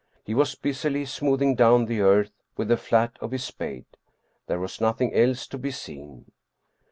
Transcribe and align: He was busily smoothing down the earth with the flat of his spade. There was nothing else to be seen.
He 0.23 0.33
was 0.33 0.55
busily 0.55 1.05
smoothing 1.05 1.53
down 1.53 1.85
the 1.85 2.01
earth 2.01 2.31
with 2.57 2.69
the 2.69 2.75
flat 2.77 3.11
of 3.21 3.29
his 3.29 3.43
spade. 3.43 3.85
There 4.47 4.59
was 4.59 4.81
nothing 4.81 5.13
else 5.13 5.45
to 5.49 5.59
be 5.59 5.69
seen. 5.69 6.31